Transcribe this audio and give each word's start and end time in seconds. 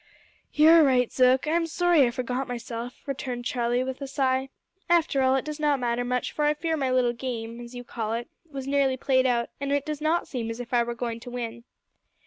"You 0.51 0.69
are 0.69 0.83
right, 0.83 1.11
Zook. 1.11 1.45
I'm 1.45 1.67
sorry 1.67 2.07
I 2.07 2.09
forgot 2.09 2.47
myself," 2.47 3.03
returned 3.05 3.45
Charlie, 3.45 3.83
with 3.83 4.01
a 4.01 4.07
sigh. 4.07 4.49
"After 4.89 5.21
all, 5.21 5.35
it 5.35 5.45
does 5.45 5.59
not 5.59 5.79
matter 5.79 6.03
much, 6.03 6.31
for 6.31 6.43
I 6.45 6.55
fear 6.55 6.75
my 6.75 6.89
little 6.89 7.13
game 7.13 7.61
as 7.61 7.75
you 7.75 7.83
call 7.83 8.13
it 8.13 8.27
was 8.49 8.65
nearly 8.65 8.97
played 8.97 9.27
out, 9.27 9.51
and 9.59 9.71
it 9.71 9.85
does 9.85 10.01
not 10.01 10.27
seem 10.27 10.49
as 10.49 10.59
if 10.59 10.73
I 10.73 10.81
were 10.81 10.95
going 10.95 11.19
to 11.19 11.29
win." 11.29 11.65